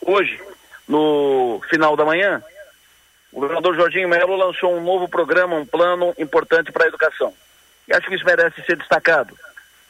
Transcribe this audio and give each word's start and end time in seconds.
hoje, 0.00 0.40
no 0.88 1.60
final 1.68 1.96
da 1.96 2.04
manhã, 2.04 2.42
o 3.32 3.40
governador 3.40 3.76
Jorginho 3.76 4.08
Melo 4.08 4.36
lançou 4.36 4.76
um 4.76 4.82
novo 4.82 5.08
programa, 5.08 5.56
um 5.56 5.66
plano 5.66 6.14
importante 6.18 6.72
para 6.72 6.84
a 6.84 6.88
educação. 6.88 7.32
E 7.86 7.94
acho 7.94 8.08
que 8.08 8.14
isso 8.14 8.24
merece 8.24 8.62
ser 8.62 8.76
destacado, 8.76 9.36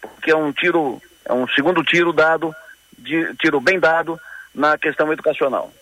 porque 0.00 0.30
é 0.30 0.36
um 0.36 0.52
tiro, 0.52 1.00
é 1.24 1.32
um 1.32 1.48
segundo 1.48 1.82
tiro 1.82 2.12
dado, 2.12 2.54
de, 2.98 3.34
tiro 3.36 3.60
bem 3.60 3.78
dado 3.78 4.20
na 4.54 4.76
questão 4.76 5.12
educacional. 5.12 5.72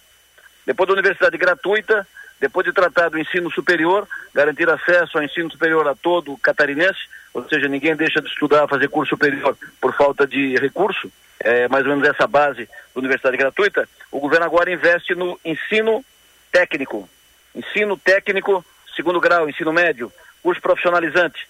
Depois 0.65 0.87
da 0.87 0.93
universidade 0.93 1.37
gratuita, 1.37 2.07
depois 2.41 2.65
de 2.65 2.73
tratar 2.73 3.09
do 3.09 3.19
ensino 3.19 3.51
superior, 3.51 4.07
garantir 4.33 4.69
acesso 4.69 5.19
ao 5.19 5.25
ensino 5.25 5.51
superior 5.51 5.87
a 5.89 5.95
todo 5.95 6.37
catarinense, 6.39 7.01
ou 7.35 7.49
seja, 7.49 7.69
ninguém 7.69 7.97
deixa 7.97 8.21
de 8.21 8.29
estudar, 8.29 8.69
fazer 8.69 8.89
curso 8.89 9.11
superior 9.11 9.57
por 9.81 9.95
falta 9.95 10.27
de 10.27 10.57
recurso, 10.57 11.11
é 11.41 11.69
mais 11.69 11.85
ou 11.85 11.91
menos 11.91 12.09
essa 12.09 12.27
base 12.27 12.67
da 12.95 12.99
universidade 12.99 13.37
gratuita, 13.37 13.89
o 14.11 14.21
governo 14.21 14.47
agora 14.47 14.73
investe 14.73 15.15
no 15.15 15.39
ensino 15.45 16.05
técnico, 16.51 17.09
ensino 17.55 17.97
técnico, 17.97 18.65
segundo 18.95 19.21
grau, 19.21 19.49
ensino 19.49 19.73
médio, 19.73 20.13
curso 20.43 20.61
profissionalizante. 20.61 21.49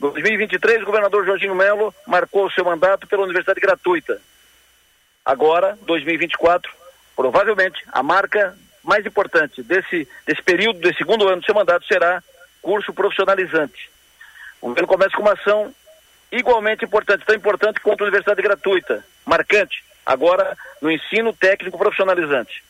2023, 0.00 0.82
o 0.82 0.86
governador 0.86 1.24
Jorginho 1.24 1.54
Melo 1.54 1.94
marcou 2.06 2.46
o 2.46 2.50
seu 2.50 2.64
mandato 2.64 3.06
pela 3.06 3.22
universidade 3.22 3.60
gratuita. 3.60 4.20
Agora, 5.24 5.78
2024, 5.82 6.72
provavelmente 7.14 7.84
a 7.92 8.02
marca 8.02 8.56
mais 8.82 9.04
importante 9.06 9.62
desse, 9.62 10.08
desse 10.26 10.42
período, 10.42 10.80
desse 10.80 10.98
segundo 10.98 11.28
ano 11.28 11.40
do 11.40 11.44
seu 11.44 11.54
mandato, 11.54 11.86
será 11.86 12.22
curso 12.60 12.92
profissionalizante. 12.92 13.90
O 14.60 14.68
governo 14.68 14.88
começa 14.88 15.16
com 15.16 15.22
uma 15.22 15.32
ação 15.32 15.74
igualmente 16.30 16.84
importante, 16.84 17.24
tão 17.26 17.34
importante 17.34 17.80
quanto 17.80 18.00
a 18.00 18.04
universidade 18.04 18.40
gratuita, 18.40 19.04
marcante, 19.26 19.84
agora 20.06 20.56
no 20.80 20.90
ensino 20.90 21.32
técnico 21.32 21.78
profissionalizante. 21.78 22.64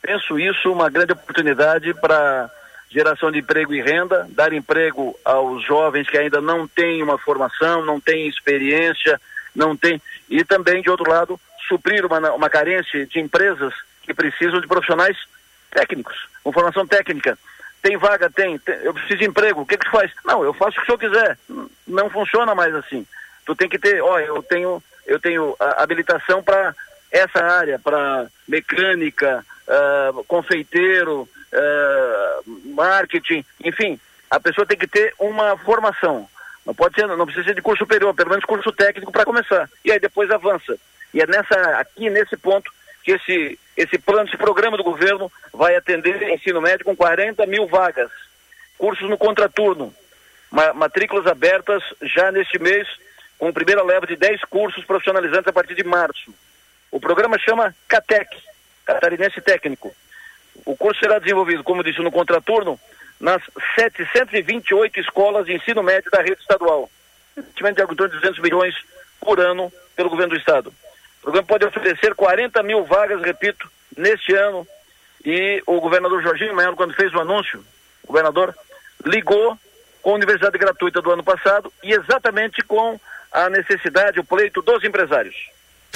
Penso 0.00 0.38
isso 0.38 0.70
uma 0.70 0.90
grande 0.90 1.12
oportunidade 1.12 1.92
para 1.94 2.50
geração 2.90 3.32
de 3.32 3.40
emprego 3.40 3.74
e 3.74 3.82
renda, 3.82 4.26
dar 4.30 4.52
emprego 4.52 5.18
aos 5.24 5.64
jovens 5.64 6.08
que 6.08 6.16
ainda 6.16 6.40
não 6.40 6.68
têm 6.68 7.02
uma 7.02 7.18
formação, 7.18 7.84
não 7.84 7.98
têm 7.98 8.28
experiência, 8.28 9.20
não 9.54 9.76
têm, 9.76 10.00
e 10.28 10.44
também, 10.44 10.80
de 10.80 10.90
outro 10.90 11.10
lado, 11.10 11.40
suprir 11.66 12.06
uma, 12.06 12.18
uma 12.32 12.48
carência 12.48 13.06
de 13.06 13.18
empresas 13.18 13.74
que 14.04 14.14
precisam 14.14 14.60
de 14.60 14.66
profissionais 14.66 15.16
técnicos, 15.70 16.28
com 16.42 16.52
formação 16.52 16.86
técnica. 16.86 17.38
Tem 17.82 17.96
vaga? 17.96 18.30
Tem. 18.30 18.58
tem 18.58 18.76
eu 18.76 18.94
preciso 18.94 19.18
de 19.18 19.26
emprego. 19.26 19.60
O 19.60 19.66
que 19.66 19.76
que 19.76 19.84
tu 19.84 19.90
faz? 19.90 20.10
Não, 20.24 20.42
eu 20.42 20.54
faço 20.54 20.72
o 20.72 20.74
que 20.74 20.82
o 20.82 20.86
senhor 20.86 20.98
quiser. 20.98 21.38
Não 21.86 22.08
funciona 22.08 22.54
mais 22.54 22.74
assim. 22.74 23.06
Tu 23.44 23.54
tem 23.54 23.68
que 23.68 23.78
ter, 23.78 24.00
olha, 24.00 24.24
eu 24.24 24.42
tenho, 24.42 24.82
eu 25.06 25.20
tenho 25.20 25.54
habilitação 25.58 26.42
para 26.42 26.74
essa 27.10 27.44
área, 27.44 27.78
para 27.78 28.26
mecânica, 28.48 29.44
uh, 29.68 30.24
confeiteiro, 30.24 31.28
uh, 31.52 32.74
marketing, 32.74 33.44
enfim, 33.62 34.00
a 34.30 34.40
pessoa 34.40 34.66
tem 34.66 34.76
que 34.76 34.86
ter 34.86 35.14
uma 35.18 35.56
formação. 35.58 36.28
Não 36.66 36.74
pode 36.74 36.94
ser, 36.94 37.06
não 37.06 37.26
precisa 37.26 37.46
ser 37.46 37.54
de 37.54 37.62
curso 37.62 37.84
superior, 37.84 38.14
pelo 38.14 38.30
menos 38.30 38.44
curso 38.44 38.72
técnico 38.72 39.12
para 39.12 39.24
começar. 39.24 39.68
E 39.84 39.92
aí 39.92 40.00
depois 40.00 40.30
avança. 40.30 40.76
E 41.12 41.20
é 41.20 41.26
nessa, 41.26 41.54
aqui 41.78 42.08
nesse 42.08 42.36
ponto 42.36 42.72
que 43.04 43.12
esse, 43.12 43.58
esse 43.76 43.98
plano, 43.98 44.28
esse 44.28 44.36
programa 44.36 44.76
do 44.76 44.84
governo 44.84 45.30
vai 45.52 45.74
atender 45.74 46.22
ensino 46.30 46.60
médio 46.60 46.84
com 46.84 46.94
40 46.94 47.44
mil 47.46 47.66
vagas. 47.66 48.10
Cursos 48.78 49.08
no 49.08 49.18
contraturno. 49.18 49.92
Ma 50.50 50.72
matrículas 50.72 51.26
abertas 51.26 51.82
já 52.02 52.30
neste 52.30 52.58
mês, 52.58 52.86
com 53.38 53.52
primeira 53.52 53.82
leva 53.82 54.06
de 54.06 54.16
10 54.16 54.42
cursos 54.42 54.84
profissionalizantes 54.84 55.48
a 55.48 55.52
partir 55.52 55.74
de 55.74 55.82
março. 55.82 56.32
O 56.90 57.00
programa 57.00 57.38
chama 57.38 57.74
CATEC, 57.88 58.28
Catarinense 58.84 59.40
Técnico. 59.40 59.94
O 60.64 60.76
curso 60.76 61.00
será 61.00 61.18
desenvolvido, 61.18 61.64
como 61.64 61.82
disse, 61.82 62.00
no 62.00 62.12
contraturno, 62.12 62.78
nas 63.18 63.42
728 63.74 65.00
escolas 65.00 65.46
de 65.46 65.54
ensino 65.54 65.82
médio 65.82 66.10
da 66.10 66.22
rede 66.22 66.40
estadual. 66.40 66.88
Investimento 67.36 67.76
de 67.76 67.82
algo 67.82 67.94
de 67.94 68.08
200 68.08 68.38
milhões 68.38 68.74
por 69.20 69.40
ano 69.40 69.72
pelo 69.96 70.10
governo 70.10 70.34
do 70.34 70.38
estado. 70.38 70.72
O 71.24 71.32
programa 71.32 71.46
pode 71.46 71.64
oferecer 71.64 72.14
40 72.14 72.62
mil 72.62 72.84
vagas, 72.84 73.22
repito, 73.22 73.66
neste 73.96 74.34
ano. 74.34 74.66
E 75.24 75.62
o 75.66 75.80
governador 75.80 76.22
Jorginho 76.22 76.54
Melo, 76.54 76.76
quando 76.76 76.92
fez 76.92 77.14
o 77.14 77.20
anúncio, 77.20 77.64
o 78.02 78.08
governador 78.08 78.54
ligou 79.06 79.58
com 80.02 80.10
a 80.10 80.14
universidade 80.16 80.58
gratuita 80.58 81.00
do 81.00 81.10
ano 81.10 81.24
passado 81.24 81.72
e 81.82 81.94
exatamente 81.94 82.62
com 82.62 83.00
a 83.32 83.48
necessidade, 83.48 84.20
o 84.20 84.24
pleito 84.24 84.60
dos 84.60 84.84
empresários. 84.84 85.34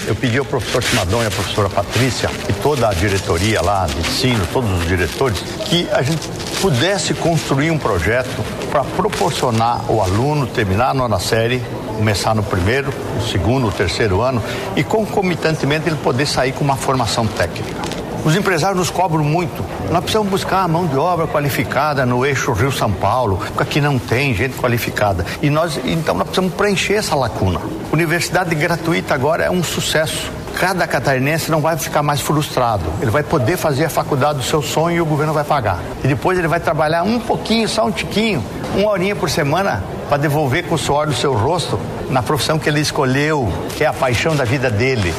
Eu 0.07 0.15
pedi 0.15 0.39
ao 0.39 0.45
professor 0.45 0.83
Simadão 0.83 1.23
e 1.23 1.27
à 1.27 1.31
professora 1.31 1.69
Patrícia 1.69 2.31
e 2.49 2.53
toda 2.53 2.89
a 2.89 2.95
diretoria 2.95 3.61
lá 3.61 3.87
de 3.87 3.99
ensino, 3.99 4.47
todos 4.53 4.71
os 4.71 4.87
diretores, 4.87 5.41
que 5.67 5.89
a 5.91 6.03
gente 6.03 6.27
pudesse 6.61 7.15
construir 7.15 7.71
um 7.71 7.79
projeto 7.79 8.43
para 8.71 8.85
proporcionar 8.85 9.91
o 9.91 10.01
aluno 10.01 10.47
terminar 10.47 10.91
a 10.91 10.95
nona 10.95 11.19
série, 11.19 11.63
começar 11.97 12.35
no 12.35 12.43
primeiro, 12.43 12.93
no 13.15 13.27
segundo, 13.27 13.67
no 13.67 13.73
terceiro 13.73 14.21
ano 14.23 14.43
e 14.77 14.85
concomitantemente 14.85 15.89
ele 15.89 15.97
poder 15.97 16.27
sair 16.27 16.53
com 16.53 16.65
uma 16.65 16.77
formação 16.77 17.27
técnica. 17.27 17.98
Os 18.25 18.37
empresários 18.37 18.79
nos 18.79 18.91
cobram 18.91 19.25
muito. 19.25 19.65
Nós 19.91 20.01
precisamos 20.01 20.29
buscar 20.29 20.63
a 20.63 20.69
mão 20.69 20.87
de 20.87 20.97
obra 20.97 21.27
qualificada 21.27 22.05
no 22.05 22.27
eixo 22.27 22.53
Rio-São 22.53 22.93
Paulo, 22.93 23.39
porque 23.39 23.63
aqui 23.63 23.81
não 23.81 23.99
tem 23.99 24.35
gente 24.35 24.57
qualificada. 24.59 25.25
E 25.41 25.49
nós, 25.49 25.81
então, 25.85 26.15
nós 26.15 26.25
precisamos 26.25 26.55
preencher 26.55 26.95
essa 26.95 27.15
lacuna. 27.15 27.61
Universidade 27.93 28.55
gratuita 28.55 29.15
agora 29.15 29.45
é 29.45 29.51
um 29.51 29.63
sucesso. 29.63 30.31
Cada 30.59 30.87
catarinense 30.87 31.51
não 31.51 31.61
vai 31.61 31.77
ficar 31.77 32.03
mais 32.03 32.21
frustrado. 32.21 32.85
Ele 33.01 33.11
vai 33.11 33.23
poder 33.23 33.57
fazer 33.57 33.85
a 33.85 33.91
faculdade 33.91 34.39
do 34.39 34.45
seu 34.45 34.61
sonho 34.61 34.97
e 34.97 35.01
o 35.01 35.07
governo 35.07 35.33
vai 35.33 35.45
pagar. 35.45 35.79
E 36.03 36.09
depois 36.09 36.37
ele 36.37 36.49
vai 36.49 36.59
trabalhar 36.59 37.05
um 37.05 37.21
pouquinho, 37.21 37.69
só 37.69 37.87
um 37.87 37.93
tiquinho, 37.93 38.45
uma 38.75 38.91
horinha 38.91 39.15
por 39.15 39.31
semana, 39.31 39.83
para 40.09 40.17
devolver 40.17 40.67
com 40.67 40.75
o 40.75 40.79
suor 40.79 41.07
do 41.07 41.15
seu 41.15 41.33
rosto 41.33 41.79
na 42.11 42.23
profissão 42.23 42.59
que 42.59 42.69
ele 42.69 42.81
escolheu, 42.81 43.49
que 43.77 43.85
é 43.85 43.87
a 43.87 43.93
paixão 43.93 44.35
da 44.35 44.45
vida 44.45 44.69
dele. 44.69 45.15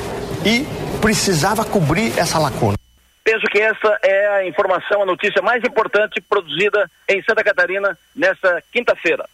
E 0.46 0.68
precisava 1.00 1.64
cobrir 1.64 2.14
essa 2.18 2.38
lacuna. 2.38 2.79
Penso 3.24 3.46
que 3.52 3.60
essa 3.60 4.00
é 4.02 4.28
a 4.28 4.48
informação, 4.48 5.04
a 5.04 5.06
notícia 5.06 5.42
mais 5.42 5.64
importante 5.64 6.22
produzida 6.22 6.90
em 7.08 7.22
Santa 7.24 7.44
Catarina 7.44 7.98
nesta 8.16 8.64
quinta-feira. 8.72 9.26